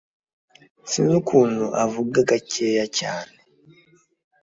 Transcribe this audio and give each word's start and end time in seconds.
Sinzi 0.89 1.15
ukuntu 1.21 1.65
avuga 1.83 2.17
gakeya 2.29 2.85
cyane 2.99 3.37